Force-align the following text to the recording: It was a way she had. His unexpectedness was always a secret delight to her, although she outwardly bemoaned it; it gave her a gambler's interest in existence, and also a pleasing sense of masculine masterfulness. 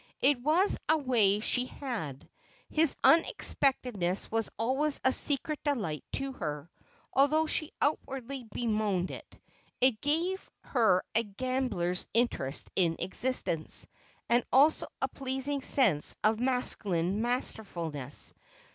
It 0.23 0.41
was 0.41 0.79
a 0.89 0.97
way 0.97 1.41
she 1.41 1.67
had. 1.67 2.27
His 2.71 2.95
unexpectedness 3.03 4.31
was 4.31 4.49
always 4.57 4.99
a 5.05 5.11
secret 5.11 5.63
delight 5.63 6.03
to 6.13 6.31
her, 6.31 6.71
although 7.13 7.45
she 7.45 7.71
outwardly 7.79 8.45
bemoaned 8.51 9.11
it; 9.11 9.39
it 9.79 10.01
gave 10.01 10.49
her 10.61 11.03
a 11.13 11.21
gambler's 11.21 12.07
interest 12.15 12.71
in 12.75 12.95
existence, 12.97 13.85
and 14.27 14.43
also 14.51 14.87
a 15.03 15.07
pleasing 15.07 15.61
sense 15.61 16.15
of 16.23 16.39
masculine 16.39 17.21
masterfulness. 17.21 18.33